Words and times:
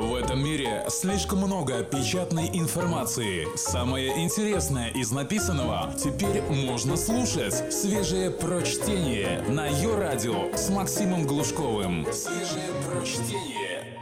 В 0.00 0.14
этом 0.14 0.42
мире 0.42 0.82
слишком 0.88 1.40
много 1.40 1.84
печатной 1.84 2.48
информации. 2.54 3.46
Самое 3.54 4.24
интересное 4.24 4.88
из 4.88 5.10
написанного 5.10 5.92
теперь 5.94 6.40
можно 6.40 6.96
слушать. 6.96 7.70
Свежее 7.70 8.30
прочтение 8.30 9.42
на 9.42 9.66
ее 9.66 9.94
радио 9.98 10.56
с 10.56 10.70
Максимом 10.70 11.26
Глушковым. 11.26 12.06
Свежее 12.14 12.70
прочтение. 12.88 13.98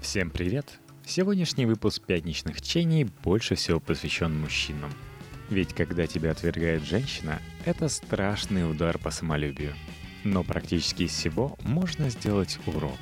Всем 0.00 0.30
привет! 0.30 0.78
Сегодняшний 1.04 1.66
выпуск 1.66 2.04
пятничных 2.04 2.62
чтений 2.62 3.08
больше 3.24 3.56
всего 3.56 3.80
посвящен 3.80 4.40
мужчинам. 4.40 4.92
Ведь 5.50 5.74
когда 5.74 6.06
тебя 6.06 6.30
отвергает 6.30 6.84
женщина, 6.84 7.40
это 7.64 7.88
страшный 7.88 8.70
удар 8.70 8.98
по 8.98 9.10
самолюбию. 9.10 9.74
Но 10.22 10.44
практически 10.44 11.02
из 11.02 11.10
всего 11.10 11.58
можно 11.64 12.08
сделать 12.08 12.60
урок. 12.66 12.98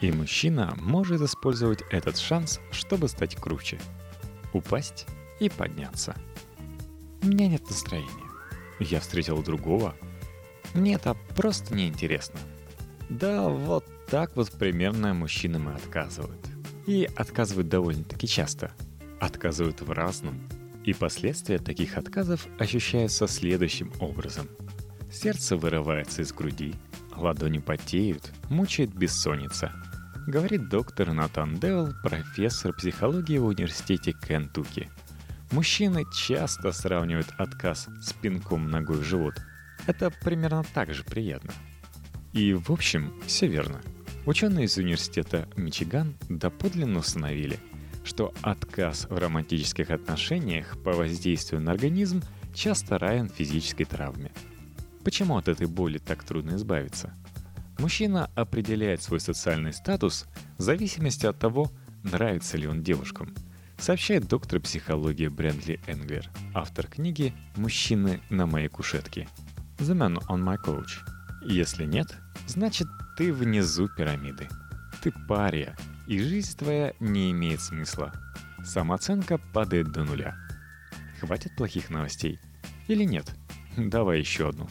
И 0.00 0.10
мужчина 0.12 0.74
может 0.80 1.20
использовать 1.20 1.82
этот 1.90 2.16
шанс, 2.18 2.60
чтобы 2.70 3.08
стать 3.08 3.36
круче. 3.36 3.78
Упасть 4.52 5.06
и 5.40 5.48
подняться. 5.48 6.16
У 7.22 7.26
меня 7.26 7.48
нет 7.48 7.68
настроения. 7.68 8.08
Я 8.78 9.00
встретил 9.00 9.42
другого. 9.42 9.94
Мне 10.72 10.94
это 10.94 11.14
просто 11.36 11.74
неинтересно. 11.74 12.40
Да, 13.10 13.48
вот 13.48 13.84
так 14.08 14.36
вот 14.36 14.50
примерно 14.52 15.12
мужчинам 15.12 15.68
и 15.68 15.74
отказывают. 15.74 16.46
И 16.86 17.08
отказывают 17.16 17.68
довольно-таки 17.68 18.26
часто. 18.26 18.72
Отказывают 19.20 19.82
в 19.82 19.90
разном. 19.90 20.40
И 20.84 20.94
последствия 20.94 21.58
таких 21.58 21.98
отказов 21.98 22.46
ощущаются 22.58 23.28
следующим 23.28 23.92
образом. 24.00 24.48
Сердце 25.12 25.56
вырывается 25.56 26.22
из 26.22 26.32
груди, 26.32 26.74
ладони 27.16 27.58
потеют, 27.58 28.32
мучает 28.48 28.94
бессонница. 28.94 29.72
Говорит 30.26 30.68
доктор 30.68 31.12
Натан 31.12 31.58
Делл, 31.58 31.94
профессор 32.02 32.72
психологии 32.74 33.38
в 33.38 33.46
университете 33.46 34.12
Кентукки. 34.12 34.90
Мужчины 35.50 36.04
часто 36.14 36.72
сравнивают 36.72 37.28
отказ 37.38 37.88
с 38.00 38.12
пинком 38.12 38.70
ногой 38.70 38.98
в 38.98 39.04
живот. 39.04 39.34
Это 39.86 40.10
примерно 40.22 40.62
так 40.74 40.92
же 40.92 41.04
приятно. 41.04 41.52
И 42.32 42.52
в 42.52 42.70
общем, 42.70 43.12
все 43.26 43.46
верно. 43.46 43.80
Ученые 44.26 44.66
из 44.66 44.76
университета 44.76 45.48
Мичиган 45.56 46.14
доподлинно 46.28 46.98
установили, 46.98 47.58
что 48.04 48.32
отказ 48.42 49.06
в 49.08 49.18
романтических 49.18 49.90
отношениях 49.90 50.76
по 50.84 50.92
воздействию 50.92 51.62
на 51.62 51.72
организм 51.72 52.22
часто 52.54 52.98
равен 52.98 53.28
физической 53.28 53.84
травме. 53.84 54.30
Почему 55.02 55.38
от 55.38 55.48
этой 55.48 55.66
боли 55.66 55.98
так 55.98 56.22
трудно 56.24 56.56
избавиться? 56.56 57.14
Мужчина 57.80 58.30
определяет 58.34 59.02
свой 59.02 59.20
социальный 59.20 59.72
статус 59.72 60.26
в 60.58 60.62
зависимости 60.62 61.24
от 61.24 61.38
того, 61.38 61.72
нравится 62.02 62.58
ли 62.58 62.68
он 62.68 62.82
девушкам, 62.82 63.34
сообщает 63.78 64.28
доктор 64.28 64.60
психологии 64.60 65.28
Брэндли 65.28 65.80
Энглер, 65.86 66.28
автор 66.54 66.86
книги 66.86 67.32
«Мужчины 67.56 68.20
на 68.28 68.44
моей 68.44 68.68
кушетке» 68.68 69.28
«The 69.78 69.94
Man 69.94 70.18
on 70.28 70.42
My 70.44 70.58
Couch». 70.62 70.90
Если 71.42 71.86
нет, 71.86 72.14
значит 72.46 72.86
ты 73.16 73.32
внизу 73.32 73.88
пирамиды. 73.88 74.46
Ты 75.02 75.10
пария, 75.26 75.74
и 76.06 76.18
жизнь 76.18 76.58
твоя 76.58 76.92
не 77.00 77.30
имеет 77.30 77.62
смысла. 77.62 78.12
Самооценка 78.62 79.38
падает 79.54 79.90
до 79.90 80.04
нуля. 80.04 80.36
Хватит 81.18 81.56
плохих 81.56 81.88
новостей? 81.88 82.38
Или 82.88 83.04
нет? 83.04 83.34
Давай 83.78 84.18
еще 84.18 84.50
одну. 84.50 84.68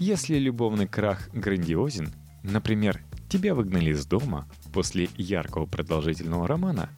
Если 0.00 0.36
любовный 0.36 0.88
крах 0.88 1.28
грандиозен, 1.32 2.10
например, 2.42 3.02
тебя 3.28 3.54
выгнали 3.54 3.90
из 3.90 4.06
дома 4.06 4.48
после 4.72 5.08
яркого 5.16 5.66
продолжительного 5.66 6.46
романа, 6.46 6.90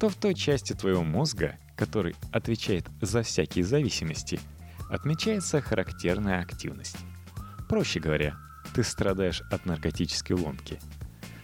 то 0.00 0.08
в 0.08 0.14
той 0.14 0.34
части 0.34 0.72
твоего 0.72 1.02
мозга, 1.02 1.56
который 1.76 2.14
отвечает 2.32 2.86
за 3.00 3.22
всякие 3.22 3.64
зависимости, 3.64 4.40
отмечается 4.90 5.60
характерная 5.60 6.40
активность. 6.40 6.96
Проще 7.68 8.00
говоря, 8.00 8.36
ты 8.74 8.82
страдаешь 8.82 9.42
от 9.50 9.66
наркотической 9.66 10.36
ломки. 10.36 10.78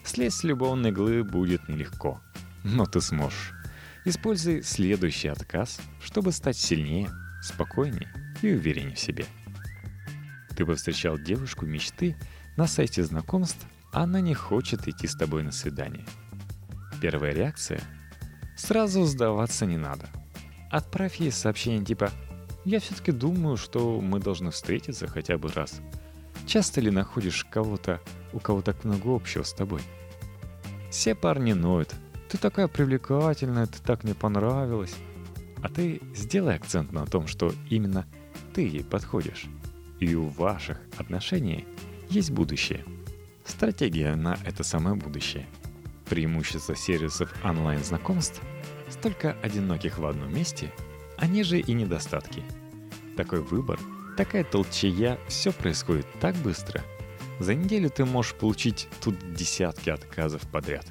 Слезть 0.05 0.39
с 0.39 0.45
любовной 0.45 0.91
иглы 0.91 1.25
будет 1.25 1.69
нелегко, 1.69 2.21
но 2.65 2.85
ты 2.87 3.01
сможешь. 3.01 3.53
Используй 4.05 4.63
следующий 4.63 5.29
отказ, 5.29 5.81
чтобы 6.03 6.33
стать 6.33 6.57
сильнее, 6.57 7.09
спокойнее 7.41 8.13
и 8.43 8.53
увереннее 8.53 8.97
в 8.97 9.01
себе. 9.01 9.27
Ты 10.57 10.67
повстречал 10.67 11.19
девушку 11.19 11.67
мечты 11.67 12.17
на 12.57 12.67
сайте 12.67 13.03
знакомств, 13.05 13.67
она 13.93 14.21
не 14.21 14.35
хочет 14.35 14.89
идти 14.89 15.07
с 15.07 15.15
тобой 15.15 15.43
на 15.43 15.53
свидание. 15.53 16.05
Первая 17.01 17.33
реакция– 17.33 17.83
сразу 18.57 19.05
сдаваться 19.05 19.67
не 19.67 19.77
надо. 19.77 20.09
Отправь 20.71 21.17
ей 21.17 21.33
сообщение 21.33 21.85
типа 21.85 22.11
«Я 22.65 22.81
все-таки 22.81 23.13
думаю, 23.13 23.57
что 23.57 24.01
мы 24.01 24.21
должны 24.21 24.51
встретиться 24.51 25.07
хотя 25.07 25.37
бы 25.39 25.49
раз», 25.49 25.81
Часто 26.47 26.81
ли 26.81 26.91
находишь 26.91 27.45
кого-то, 27.45 28.01
у 28.33 28.41
кого 28.41 28.63
так 28.63 28.85
много 28.85 29.15
общего 29.15 29.43
с 29.43 29.53
тобой? 29.53 29.81
Все 30.91 31.15
парни 31.15 31.53
ноют. 31.53 31.95
Ты 32.29 32.39
такая 32.39 32.69
привлекательная, 32.69 33.67
ты 33.67 33.81
так 33.83 34.05
мне 34.05 34.15
понравилась. 34.15 34.95
А 35.63 35.69
ты 35.69 36.01
сделай 36.15 36.57
акцент 36.57 36.93
на 36.93 37.07
том, 37.07 37.27
что 37.27 37.53
именно 37.71 38.07
ты 38.55 38.63
ей 38.63 38.85
подходишь. 38.85 39.47
И 40.01 40.15
у 40.15 40.29
ваших 40.29 40.81
отношений 40.99 41.65
есть 42.13 42.31
будущее. 42.31 42.85
Стратегия 43.45 44.15
на 44.15 44.39
это 44.45 44.63
самое 44.63 44.95
будущее. 44.95 45.47
Преимущество 46.09 46.77
сервисов 46.77 47.33
онлайн-знакомств– 47.45 48.41
столько 48.91 49.33
одиноких 49.43 49.99
в 49.99 50.07
одном 50.07 50.33
месте, 50.33 50.73
они 51.17 51.43
же 51.43 51.59
и 51.59 51.73
недостатки. 51.73 52.43
Такой 53.17 53.41
выбор– 53.41 53.79
Такая 54.17 54.45
толчая, 54.45 55.19
все 55.27 55.53
происходит 55.53 56.07
так 56.21 56.37
быстро. 56.37 56.83
За 57.41 57.55
неделю 57.55 57.89
ты 57.89 58.05
можешь 58.05 58.35
получить 58.35 58.89
тут 59.03 59.17
десятки 59.35 59.89
отказов 59.89 60.43
подряд. 60.43 60.87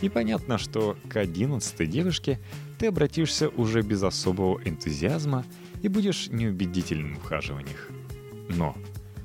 И 0.00 0.08
понятно, 0.08 0.58
что 0.58 0.96
к 1.08 1.16
одиннадцатой 1.16 1.86
девушке 1.86 2.40
ты 2.78 2.88
обратишься 2.88 3.48
уже 3.48 3.82
без 3.82 4.02
особого 4.02 4.60
энтузиазма 4.64 5.44
и 5.82 5.88
будешь 5.88 6.28
неубедительным 6.28 7.14
в 7.14 7.24
ухаживаниях. 7.24 7.88
Но, 8.48 8.76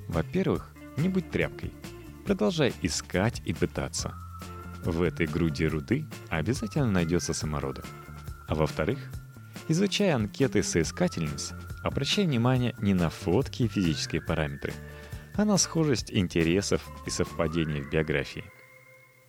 во-первых, 0.07 0.72
не 0.97 1.09
будь 1.09 1.29
тряпкой. 1.31 1.71
Продолжай 2.25 2.73
искать 2.81 3.41
и 3.45 3.53
пытаться. 3.53 4.13
В 4.83 5.01
этой 5.01 5.27
груди 5.27 5.67
руды 5.67 6.05
обязательно 6.29 6.91
найдется 6.91 7.33
самородок. 7.33 7.85
А 8.47 8.55
во-вторых, 8.55 8.99
изучай 9.67 10.11
анкеты 10.11 10.63
соискательниц 10.63 11.53
Обращай 11.83 12.25
внимание 12.25 12.73
не 12.79 12.93
на 12.93 13.09
фотки 13.09 13.63
и 13.63 13.67
физические 13.67 14.21
параметры, 14.21 14.73
а 15.35 15.43
на 15.43 15.57
схожесть 15.57 16.13
интересов 16.13 16.81
и 17.05 17.09
совпадения 17.09 17.83
в 17.83 17.89
биографии. 17.89 18.45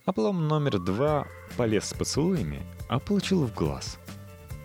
Облом 0.05 0.47
номер 0.47 0.79
два 0.79 1.27
полез 1.57 1.83
с 1.85 1.93
поцелуями, 1.93 2.63
а 2.87 2.99
получил 2.99 3.45
в 3.45 3.53
глаз. 3.53 3.99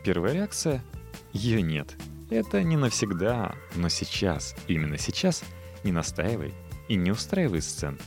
Первая 0.05 0.35
реакция– 0.35 0.85
ее 1.33 1.63
нет. 1.63 1.97
Это 2.31 2.63
не 2.63 2.77
навсегда, 2.77 3.57
но 3.75 3.89
сейчас, 3.89 4.55
именно 4.69 4.97
сейчас, 4.97 5.43
не 5.83 5.91
настаивай 5.91 6.55
и 6.91 6.97
не 6.97 7.13
устраивай 7.13 7.63
сцен. 7.63 7.99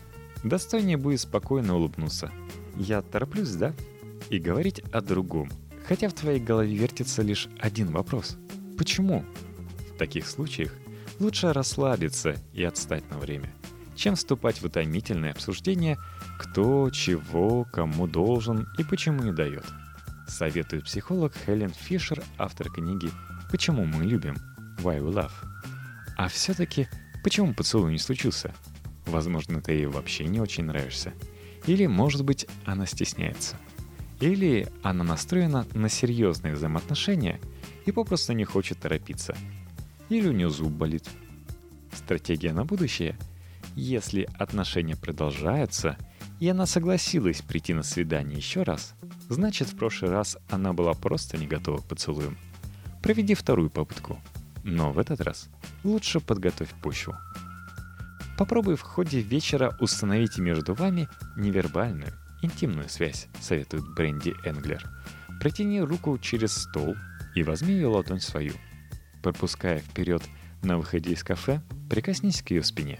Достойнее 0.44 0.98
будет 0.98 1.22
спокойно 1.22 1.78
улыбнуться. 1.78 2.32
Я 2.76 3.02
тороплюсь, 3.02 3.56
да? 3.56 3.74
И 4.30 4.40
говорить 4.40 4.82
о 4.92 5.00
другом. 5.00 5.50
Хотя 5.88 6.10
в 6.10 6.14
твоей 6.14 6.42
голове 6.42 6.76
вертится 6.76 7.22
лишь 7.22 7.48
один 7.60 7.92
вопрос. 7.92 8.38
Почему? 8.78 9.24
В 9.96 9.98
таких 9.98 10.28
случаях 10.28 10.74
лучше 11.20 11.54
расслабиться 11.54 12.36
и 12.52 12.62
отстать 12.66 13.10
на 13.10 13.20
время, 13.20 13.54
чем 13.96 14.16
вступать 14.16 14.62
в 14.62 14.66
утомительное 14.66 15.32
обсуждение, 15.32 15.98
кто, 16.38 16.90
чего, 16.90 17.64
кому 17.72 18.06
должен 18.06 18.68
и 18.78 18.84
почему 18.84 19.24
не 19.24 19.32
дает. 19.32 19.66
Советует 20.28 20.86
психолог 20.86 21.34
Хелен 21.46 21.72
Фишер, 21.72 22.22
автор 22.38 22.70
книги 22.70 23.10
«Почему 23.50 23.86
мы 23.86 24.04
любим» 24.04 24.36
«Why 24.80 25.00
we 25.00 25.14
love». 25.14 25.32
А 26.18 26.28
все-таки, 26.28 26.90
почему 27.24 27.54
поцелуй 27.54 27.94
не 27.94 28.00
случился? 28.00 28.54
Возможно, 29.06 29.62
ты 29.62 29.74
ей 29.74 29.86
вообще 29.86 30.26
не 30.26 30.40
очень 30.40 30.66
нравишься. 30.66 31.14
Или, 31.66 31.86
может 31.86 32.24
быть, 32.24 32.48
она 32.66 32.86
стесняется. 32.86 33.58
Или 34.20 34.68
она 34.82 35.04
настроена 35.04 35.66
на 35.74 35.90
серьезные 35.90 36.54
взаимоотношения 36.54 37.40
и 37.86 37.92
попросту 37.92 38.34
не 38.34 38.44
хочет 38.46 38.80
торопиться– 38.80 39.36
или 40.10 40.28
у 40.28 40.32
нее 40.32 40.50
зуб 40.50 40.72
болит. 40.72 41.10
Стратегия 41.96 42.54
на 42.54 42.66
будущее– 42.66 43.18
если 43.76 44.30
отношения 44.38 44.96
продолжаются, 44.96 45.98
и 46.40 46.48
она 46.48 46.68
согласилась 46.68 47.42
прийти 47.42 47.74
на 47.74 47.82
свидание 47.82 48.38
еще 48.38 48.62
раз, 48.62 48.94
значит 49.30 49.70
в 49.70 49.76
прошлый 49.76 50.12
раз 50.12 50.38
она 50.48 50.74
была 50.74 50.94
просто 50.94 51.38
не 51.38 51.48
готова 51.48 51.78
к 51.78 51.86
поцелуям. 51.86 52.38
Проведи 53.02 53.34
вторую 53.34 53.72
попытку. 53.72 54.20
Но 54.64 54.92
в 54.92 55.00
этот 55.00 55.22
раз 55.22 55.50
лучше 55.84 56.20
подготовь 56.20 56.70
почву. 56.84 57.16
Попробуй 58.44 58.76
в 58.76 58.82
ходе 58.82 59.22
вечера 59.22 59.74
установить 59.80 60.38
между 60.38 60.74
вами 60.74 61.08
невербальную 61.38 62.12
интимную 62.42 62.90
связь, 62.90 63.30
советует 63.40 63.86
Бренди 63.96 64.34
Энглер. 64.44 64.84
Протяни 65.40 65.80
руку 65.80 66.18
через 66.18 66.52
стол 66.52 66.94
и 67.36 67.44
возьми 67.44 67.74
ее 67.74 67.88
ладонь 67.88 68.20
свою. 68.20 68.52
Пропуская 69.22 69.80
вперед 69.80 70.24
на 70.62 70.78
выходе 70.78 71.14
из 71.14 71.24
кафе, 71.24 71.62
прикоснись 71.90 72.42
к 72.42 72.52
ее 72.52 72.64
спине 72.64 73.00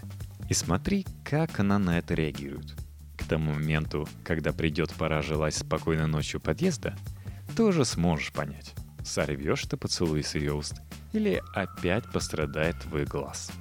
и 0.50 0.54
смотри, 0.54 1.06
как 1.26 1.60
она 1.60 1.78
на 1.78 1.98
это 1.98 2.14
реагирует. 2.14 2.74
К 3.18 3.26
тому 3.26 3.52
моменту, 3.52 4.08
когда 4.24 4.54
придет 4.54 4.94
пора 4.94 5.22
желать 5.22 5.56
спокойной 5.56 6.08
ночью 6.08 6.40
подъезда, 6.40 6.96
тоже 7.58 7.84
сможешь 7.84 8.32
понять, 8.32 8.74
сорвешь 9.04 9.64
ты 9.64 9.76
поцелуй 9.76 10.24
с 10.24 10.36
ее 10.36 10.54
уст 10.54 10.76
или 11.12 11.44
опять 11.54 12.10
пострадает 12.14 12.80
твой 12.80 13.04
глаз. 13.04 13.52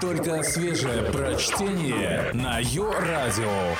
Только 0.00 0.42
свежее 0.42 1.10
прочтение 1.10 2.32
на 2.32 2.60
Йо-Радио. 2.60 3.74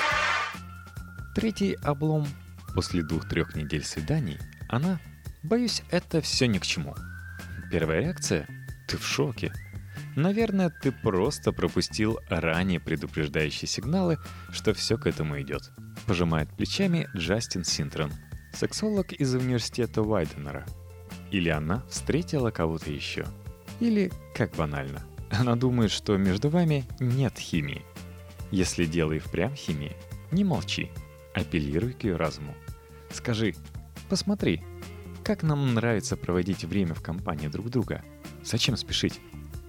Третий 1.35 1.77
облом. 1.85 2.27
После 2.75 3.03
двух-трех 3.03 3.55
недель 3.55 3.85
свиданий 3.85 4.39
она, 4.69 4.99
боюсь, 5.45 5.83
это 5.91 6.21
все 6.21 6.49
ни 6.49 6.59
к 6.59 6.67
чему. 6.67 6.97
Первая 7.71 8.01
реакция– 8.01 8.47
ты 8.89 8.97
в 8.97 9.07
шоке. 9.07 9.53
Наверное, 10.17 10.71
ты 10.71 10.91
просто 10.91 11.53
пропустил 11.53 12.19
ранее 12.29 12.81
предупреждающие 12.81 13.69
сигналы, 13.69 14.19
что 14.51 14.75
все 14.75 14.99
к 14.99 15.07
этому 15.07 15.41
идет. 15.41 15.71
Пожимает 16.07 16.49
плечами 16.57 17.09
Джастин 17.17 17.65
Синтрон, 17.65 18.13
сексолог 18.53 19.13
из 19.13 19.33
университета 19.35 20.03
Вайденера. 20.03 20.67
Или 21.31 21.51
она 21.51 21.85
встретила 21.89 22.51
кого-то 22.51 22.91
еще. 22.91 23.27
Или, 23.81 24.11
как 24.35 24.55
банально, 24.57 25.03
она 25.39 25.57
думает, 25.57 25.91
что 25.91 26.17
между 26.17 26.49
вами 26.49 26.85
нет 27.01 27.39
химии. 27.39 27.83
Если 28.51 28.85
дело 28.85 29.13
и 29.13 29.19
впрямь 29.19 29.55
химии, 29.55 29.97
не 30.31 30.45
молчи, 30.45 30.91
апеллируй 31.35 31.93
к 31.93 32.05
ее 32.05 32.17
разуму. 32.17 32.55
Скажи, 33.11 33.55
посмотри, 34.09 34.63
как 35.25 35.43
нам 35.43 35.75
нравится 35.75 36.17
проводить 36.17 36.65
время 36.65 36.95
в 36.95 37.03
компании 37.03 37.49
друг 37.49 37.71
друга. 37.71 38.03
Зачем 38.43 38.77
спешить? 38.77 39.21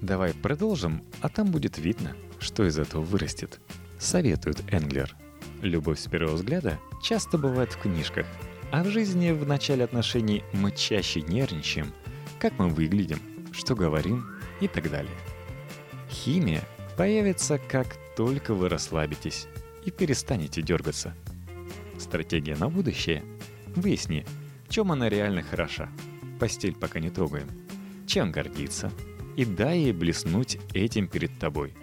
Давай 0.02 0.34
продолжим, 0.34 1.04
а 1.22 1.30
там 1.30 1.52
будет 1.52 1.78
видно, 1.78 2.16
что 2.40 2.66
из 2.66 2.78
этого 2.78 3.02
вырастет. 3.02 3.60
Советует 3.98 4.62
Энглер. 4.72 5.16
Любовь 5.62 6.00
с 6.00 6.08
первого 6.08 6.36
взгляда 6.36 6.80
часто 7.02 7.38
бывает 7.38 7.72
в 7.72 7.78
книжках, 7.80 8.28
а 8.72 8.84
в 8.84 8.90
жизни 8.90 9.32
в 9.32 9.48
начале 9.48 9.86
отношений 9.86 10.44
мы 10.54 10.72
чаще 10.72 11.22
нервничаем, 11.22 11.94
как 12.40 12.60
мы 12.60 12.68
выглядим, 12.68 13.20
что 13.52 13.76
говорим 13.76 14.26
и 14.60 14.68
так 14.68 14.92
далее. 14.92 15.16
Химия 16.16 16.64
появится, 16.98 17.58
как 17.60 17.98
только 18.16 18.54
вы 18.54 18.70
расслабитесь 18.70 19.48
и 19.84 19.92
перестанете 19.92 20.62
дергаться. 20.62 21.14
Стратегия 22.00 22.56
на 22.56 22.70
будущее– 22.70 23.24
выясни, 23.76 24.26
в 24.68 24.74
чем 24.74 24.92
она 24.92 25.10
реально 25.10 25.44
хороша. 25.44 25.90
Постель 26.40 26.74
пока 26.74 27.00
не 27.00 27.10
трогаем. 27.10 27.50
Чем 28.08 28.32
гордится? 28.32 28.92
И 29.36 29.44
дай 29.46 29.80
ей 29.80 29.92
блеснуть 29.92 30.58
этим 30.74 31.08
перед 31.08 31.38
тобой. 31.38 31.74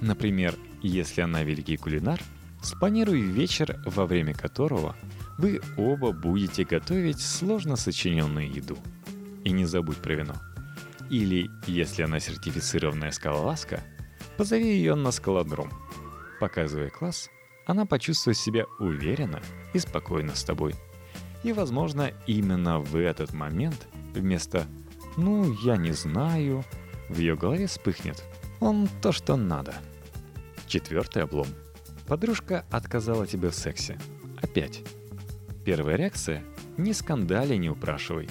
Например, 0.00 0.54
если 0.82 1.22
она 1.22 1.42
великий 1.42 1.78
кулинар, 1.78 2.20
спланируй 2.62 3.20
вечер, 3.22 3.82
во 3.86 4.06
время 4.06 4.34
которого 4.34 4.94
вы 5.38 5.60
оба 5.78 6.12
будете 6.12 6.64
готовить 6.64 7.20
сложно 7.20 7.76
сочиненную 7.76 8.52
еду. 8.52 8.76
И 9.42 9.50
не 9.50 9.64
забудь 9.64 9.96
про 9.96 10.14
вино– 10.14 10.34
или, 11.10 11.50
если 11.66 12.02
она 12.02 12.20
сертифицированная 12.20 13.10
скалолазка, 13.10 13.80
позови 14.36 14.68
ее 14.68 14.94
на 14.94 15.10
скалодром. 15.10 15.70
Показывая 16.38 16.88
класс, 16.88 17.28
она 17.66 17.84
почувствует 17.84 18.38
себя 18.38 18.64
уверенно 18.78 19.40
и 19.74 19.78
спокойно 19.78 20.34
с 20.34 20.44
тобой. 20.44 20.74
И, 21.42 21.52
возможно, 21.52 22.12
именно 22.26 22.80
в 22.80 22.96
этот 22.96 23.32
момент 23.32 23.88
вместо 24.14 24.66
«ну, 25.16 25.52
я 25.62 25.76
не 25.76 25.92
знаю» 25.92 26.64
в 27.08 27.18
ее 27.18 27.36
голове 27.36 27.66
вспыхнет 27.66 28.22
«он 28.60 28.88
то, 29.02 29.12
что 29.12 29.36
надо». 29.36 29.74
Четвертый 30.66 31.24
облом. 31.24 31.48
Подружка 32.06 32.64
отказала 32.70 33.26
тебе 33.26 33.50
в 33.50 33.54
сексе. 33.54 33.98
Опять. 34.40 34.82
Первая 35.64 35.96
реакция– 35.96 36.44
не 36.76 36.92
скандали, 36.92 37.56
не 37.56 37.68
упрашивай. 37.68 38.28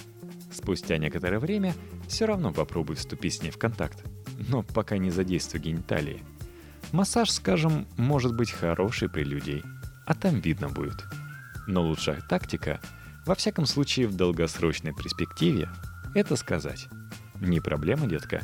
Спустя 0.52 0.98
некоторое 0.98 1.40
время 1.40 1.74
все 2.10 2.26
равно 2.26 2.52
попробуй 2.52 2.96
вступить 2.96 3.36
с 3.36 3.42
ней 3.44 3.52
в 3.52 3.58
контакт, 3.58 4.04
но 4.50 4.64
пока 4.64 4.98
не 4.98 5.12
задействуй 5.12 5.62
гениталии. 5.62 6.24
Массаж, 6.92 7.30
скажем, 7.30 7.88
может 7.98 8.36
быть 8.36 8.52
хороший 8.52 9.10
при 9.10 9.24
людей, 9.24 9.64
а 10.06 10.16
там 10.16 10.40
видно 10.40 10.70
будет. 10.70 10.98
Но 11.68 11.84
лучшая 11.84 12.22
тактика, 12.28 12.82
во 13.26 13.36
всяком 13.36 13.68
случае 13.68 14.08
в 14.08 14.16
долгосрочной 14.16 14.94
перспективе, 14.94 15.70
это 16.16 16.36
сказать 16.36 16.88
«Не 17.40 17.60
проблема, 17.60 18.08
детка. 18.08 18.42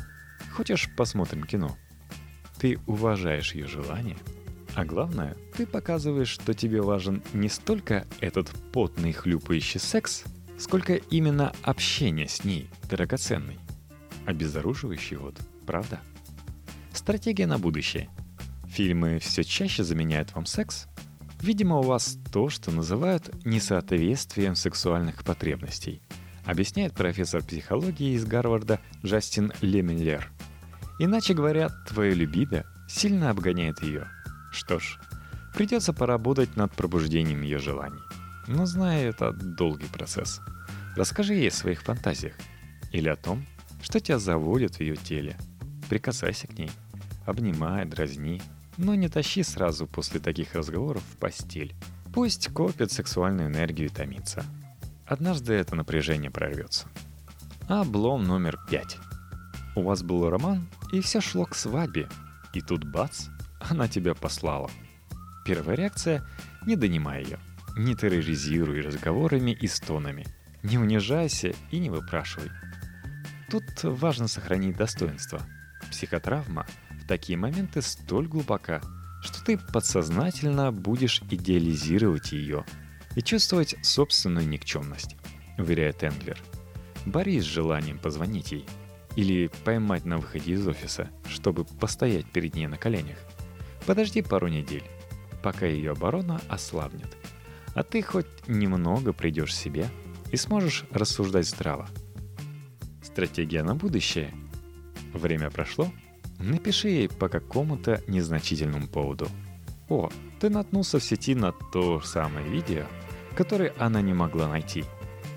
Хочешь, 0.54 0.88
посмотрим 0.96 1.42
кино?» 1.42 1.76
Ты 2.58 2.78
уважаешь 2.86 3.54
ее 3.54 3.66
желание, 3.66 4.16
а 4.74 4.84
главное, 4.84 5.36
ты 5.56 5.66
показываешь, 5.66 6.28
что 6.28 6.54
тебе 6.54 6.80
важен 6.80 7.22
не 7.34 7.48
столько 7.48 8.06
этот 8.20 8.48
потный 8.72 9.12
хлюпающий 9.12 9.80
секс– 9.80 10.24
сколько 10.58 10.94
именно 10.94 11.52
общение 11.62 12.28
с 12.28 12.44
ней 12.44 12.70
драгоценный. 12.88 13.58
Обезоруживающий 14.26 15.16
вот, 15.16 15.38
правда? 15.66 16.00
Стратегия 16.92 17.46
на 17.46 17.58
будущее. 17.58 18.08
Фильмы 18.68 19.18
все 19.18 19.44
чаще 19.44 19.84
заменяют 19.84 20.34
вам 20.34 20.46
секс? 20.46 20.86
Видимо, 21.40 21.78
у 21.78 21.82
вас 21.82 22.18
то, 22.32 22.48
что 22.48 22.70
называют 22.70 23.44
несоответствием 23.44 24.56
сексуальных 24.56 25.22
потребностей, 25.22 26.00
объясняет 26.44 26.94
профессор 26.94 27.42
психологии 27.42 28.14
из 28.14 28.24
Гарварда 28.24 28.80
Джастин 29.04 29.52
Лемиллер. 29.60 30.30
Иначе 30.98 31.34
говоря, 31.34 31.68
твое 31.86 32.14
либидо 32.14 32.64
сильно 32.88 33.30
обгоняет 33.30 33.82
ее. 33.82 34.08
Что 34.50 34.78
ж, 34.78 34.98
придется 35.54 35.92
поработать 35.92 36.56
над 36.56 36.72
пробуждением 36.72 37.42
ее 37.42 37.58
желаний. 37.58 38.05
Но 38.46 38.66
зная 38.66 39.08
это 39.08 39.32
долгий 39.32 39.88
процесс. 39.88 40.40
Расскажи 40.96 41.34
ей 41.34 41.48
о 41.48 41.52
своих 41.52 41.82
фантазиях. 41.82 42.34
Или 42.92 43.08
о 43.08 43.16
том, 43.16 43.44
что 43.82 44.00
тебя 44.00 44.18
заводит 44.18 44.76
в 44.76 44.80
ее 44.80 44.96
теле. 44.96 45.36
Прикасайся 45.88 46.46
к 46.46 46.58
ней. 46.58 46.70
Обнимай, 47.26 47.84
дразни. 47.84 48.40
Но 48.76 48.94
не 48.94 49.08
тащи 49.08 49.42
сразу 49.42 49.86
после 49.86 50.20
таких 50.20 50.54
разговоров 50.54 51.02
в 51.02 51.16
постель. 51.16 51.74
Пусть 52.12 52.48
копит 52.48 52.92
сексуальную 52.92 53.48
энергию 53.48 53.88
и 53.88 53.92
томится. 53.92 54.44
Однажды 55.06 55.54
это 55.54 55.74
напряжение 55.76 56.30
прорвется. 56.30 56.86
Облом 57.68 58.24
номер 58.24 58.58
пять. 58.70 58.98
У 59.74 59.82
вас 59.82 60.02
был 60.02 60.28
роман, 60.30 60.68
и 60.92 61.00
все 61.00 61.20
шло 61.20 61.44
к 61.44 61.54
свадьбе. 61.54 62.08
И 62.54 62.60
тут 62.60 62.84
бац, 62.84 63.26
она 63.60 63.88
тебя 63.88 64.14
послала. 64.14 64.70
Первая 65.44 65.76
реакция– 65.76 66.26
не 66.66 66.76
донимай 66.76 67.24
ее. 67.24 67.38
Не 67.76 67.94
терроризируй 67.94 68.80
разговорами 68.80 69.50
и 69.50 69.66
стонами. 69.66 70.24
Не 70.62 70.78
унижайся 70.78 71.52
и 71.70 71.78
не 71.78 71.90
выпрашивай. 71.90 72.48
Тут 73.50 73.64
важно 73.82 74.28
сохранить 74.28 74.78
достоинство. 74.78 75.42
Психотравма 75.90 76.66
в 76.90 77.06
такие 77.06 77.36
моменты 77.36 77.82
столь 77.82 78.28
глубока, 78.28 78.80
что 79.20 79.44
ты 79.44 79.58
подсознательно 79.58 80.72
будешь 80.72 81.20
идеализировать 81.30 82.32
ее 82.32 82.64
и 83.14 83.20
чувствовать 83.20 83.76
собственную 83.82 84.48
никчемность, 84.48 85.14
уверяет 85.58 86.02
Энглер. 86.02 86.38
Борись 87.04 87.42
с 87.42 87.46
желанием 87.46 87.98
позвонить 87.98 88.52
ей 88.52 88.66
или 89.16 89.50
поймать 89.64 90.06
на 90.06 90.16
выходе 90.16 90.52
из 90.52 90.66
офиса, 90.66 91.10
чтобы 91.28 91.66
постоять 91.66 92.32
перед 92.32 92.54
ней 92.54 92.68
на 92.68 92.78
коленях. 92.78 93.18
Подожди 93.84 94.22
пару 94.22 94.48
недель, 94.48 94.84
пока 95.42 95.66
ее 95.66 95.92
оборона 95.92 96.40
ослабнет– 96.48 97.14
а 97.76 97.82
ты 97.82 98.00
хоть 98.00 98.26
немного 98.48 99.12
придешь 99.12 99.54
себе 99.54 99.88
и 100.32 100.36
сможешь 100.38 100.86
рассуждать 100.90 101.46
здраво. 101.46 101.86
Стратегия 103.02 103.62
на 103.62 103.74
будущее. 103.74 104.32
Время 105.12 105.50
прошло. 105.50 105.92
Напиши 106.38 106.88
ей 106.88 107.08
по 107.08 107.28
какому-то 107.28 108.02
незначительному 108.08 108.88
поводу. 108.88 109.28
О, 109.90 110.10
ты 110.40 110.48
наткнулся 110.48 110.98
в 110.98 111.04
сети 111.04 111.34
на 111.34 111.52
то 111.52 112.00
самое 112.00 112.48
видео, 112.48 112.86
которое 113.36 113.74
она 113.78 114.00
не 114.00 114.14
могла 114.14 114.48
найти. 114.48 114.84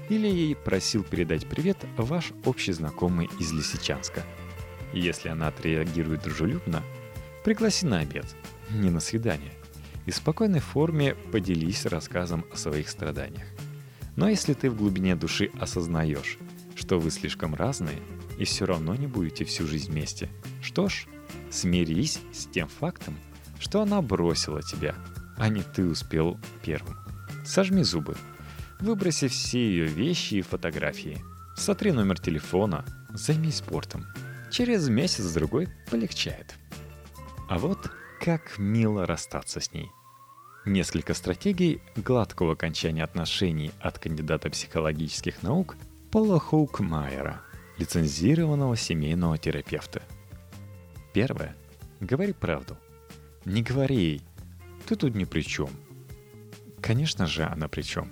Или 0.08 0.28
ей 0.28 0.56
просил 0.56 1.04
передать 1.04 1.46
привет 1.46 1.78
ваш 1.98 2.32
общий 2.46 2.72
знакомый 2.72 3.30
из 3.38 3.52
Лисичанска. 3.52 4.24
Если 4.94 5.28
она 5.28 5.50
отреагирует 5.50 6.24
дружелюбно, 6.24 6.84
пригласи 7.44 7.86
на 7.86 8.00
обед, 8.00 8.26
не 8.70 8.90
на 8.90 9.02
свидание 9.02 9.59
и 10.10 10.12
в 10.12 10.16
спокойной 10.16 10.60
форме 10.60 11.14
поделись 11.32 11.86
рассказом 11.86 12.44
о 12.52 12.58
своих 12.58 12.90
страданиях. 12.90 13.46
Но 14.16 14.28
если 14.28 14.56
ты 14.56 14.72
в 14.72 14.76
глубине 14.76 15.16
души 15.16 15.52
осознаешь, 15.62 16.40
что 16.76 17.00
вы 17.00 17.12
слишком 17.12 17.54
разные 17.54 18.00
и 18.40 18.44
все 18.44 18.66
равно 18.66 18.96
не 18.96 19.06
будете 19.06 19.46
всю 19.46 19.68
жизнь 19.68 19.92
вместе, 19.92 20.28
что 20.64 20.90
ж, 20.90 21.06
смирись 21.52 22.20
с 22.34 22.48
тем 22.48 22.68
фактом, 22.68 23.20
что 23.60 23.84
она 23.84 24.02
бросила 24.02 24.64
тебя, 24.64 24.96
а 25.38 25.48
не 25.48 25.62
ты 25.62 25.86
успел 25.86 26.40
первым. 26.64 26.98
Сожми 27.46 27.84
зубы. 27.84 28.16
Выброси 28.80 29.28
все 29.28 29.60
ее 29.60 29.86
вещи 29.86 30.36
и 30.36 30.42
фотографии. 30.42 31.22
Сотри 31.56 31.92
номер 31.92 32.20
телефона. 32.20 32.84
Займись 33.14 33.58
спортом. 33.58 34.08
Через 34.52 34.90
месяц-другой 34.90 35.70
полегчает. 35.92 36.56
А 37.48 37.60
вот 37.60 37.92
как 38.20 38.58
мило 38.58 39.06
расстаться 39.06 39.60
с 39.60 39.72
ней. 39.72 39.92
Несколько 40.70 41.16
стратегий 41.16 41.82
гладкого 41.96 42.54
окончания 42.54 43.04
отношений 43.04 43.72
от 43.80 43.98
кандидата 43.98 44.52
психологических 44.52 45.42
наук 45.42 45.76
Пола 46.12 46.40
Хоукмайера, 46.40 47.42
лицензированного 47.80 48.78
семейного 48.78 49.40
терапевта. 49.40 50.04
Первое. 51.12 51.56
Говори 52.00 52.34
правду. 52.34 52.78
Не 53.46 53.64
говори 53.64 53.96
ей, 53.96 54.22
ты 54.86 54.96
тут 54.96 55.16
ни 55.16 55.24
при 55.24 55.42
чем. 55.42 55.72
Конечно 56.82 57.26
же, 57.26 57.46
она 57.46 57.68
при 57.68 57.82
чем. 57.82 58.12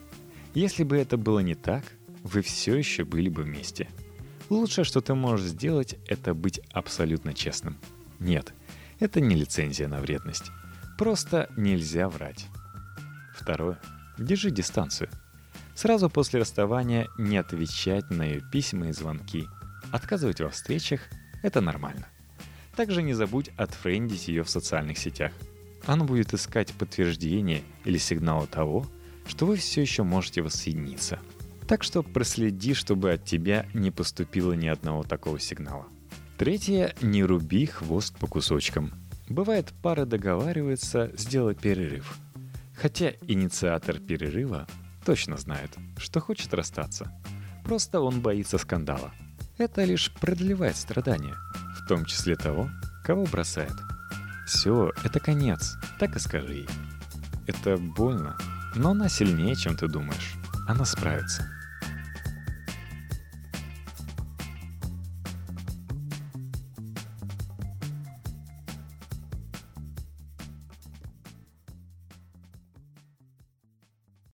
Если 0.55 0.83
бы 0.83 0.97
это 0.97 1.15
было 1.15 1.41
не 1.41 1.53
так, 1.53 1.83
вы 2.23 2.41
все 2.41 2.75
еще 2.75 3.03
были 3.05 3.29
бы 3.29 3.43
вместе. 3.43 3.87
Лучшее, 4.49 4.83
что 4.83 5.01
ты 5.01 5.13
можешь 5.13 5.45
сделать, 5.45 5.99
это 6.07 6.33
быть 6.33 6.59
абсолютно 6.71 7.35
честным. 7.35 7.77
Нет, 8.17 8.51
это 8.99 9.21
не 9.21 9.35
лицензия 9.35 9.87
на 9.87 9.99
вредность. 9.99 10.49
Просто 10.97 11.49
нельзя 11.55 12.09
врать. 12.09 12.47
Второе. 13.35 13.79
Держи 14.17 14.49
дистанцию. 14.49 15.09
Сразу 15.75 16.09
после 16.09 16.39
расставания 16.39 17.07
не 17.19 17.37
отвечать 17.37 18.09
на 18.09 18.23
ее 18.23 18.41
письма 18.51 18.89
и 18.89 18.91
звонки. 18.91 19.45
Отказывать 19.91 20.41
во 20.41 20.49
встречах– 20.49 21.01
это 21.43 21.61
нормально. 21.61 22.07
Также 22.75 23.03
не 23.03 23.13
забудь 23.13 23.51
отфрендить 23.57 24.27
ее 24.27 24.43
в 24.43 24.49
социальных 24.49 24.97
сетях. 24.97 25.31
Она 25.85 26.03
будет 26.03 26.33
искать 26.33 26.73
подтверждение 26.73 27.61
или 27.85 27.99
сигналы 27.99 28.47
того, 28.47 28.87
что 29.27 29.45
вы 29.45 29.55
все 29.57 29.81
еще 29.81 30.01
можете 30.01 30.41
воссоединиться. 30.41 31.19
Так 31.67 31.83
что 31.83 32.01
проследи, 32.01 32.73
чтобы 32.73 33.11
от 33.11 33.23
тебя 33.23 33.67
не 33.73 33.91
поступило 33.91 34.53
ни 34.53 34.67
одного 34.67 35.03
такого 35.03 35.39
сигнала. 35.39 35.85
Третье– 36.37 36.95
не 37.01 37.23
руби 37.23 37.67
хвост 37.67 38.17
по 38.17 38.25
кусочкам. 38.25 38.93
Бывает, 39.29 39.74
пары 39.81 40.05
договариваются 40.05 41.12
сделать 41.17 41.60
перерыв. 41.60 42.17
Хотя 42.75 43.13
инициатор 43.27 44.00
перерыва 44.00 44.67
точно 45.05 45.38
знает, 45.38 45.72
что 45.98 46.22
хочет 46.22 46.53
расстаться. 46.53 47.12
Просто 47.63 48.00
он 48.00 48.22
боится 48.22 48.57
скандала. 48.57 49.12
Это 49.57 49.84
лишь 49.84 50.13
продлевает 50.13 50.77
страдания, 50.77 51.36
в 51.75 51.88
том 51.88 52.05
числе 52.05 52.36
того, 52.36 52.69
кого 53.03 53.25
бросает. 53.25 53.74
Все, 54.46 54.91
это 55.03 55.19
конец, 55.19 55.75
так 56.00 56.15
и 56.15 56.19
скажи 56.19 56.53
ей. 56.53 56.69
Это 57.48 57.77
больно, 57.77 58.38
но 58.75 58.91
она 58.91 59.10
сильнее, 59.10 59.55
чем 59.55 59.75
ты 59.75 59.88
думаешь. 59.88 60.36
Она 60.67 60.86
справится. 60.86 61.50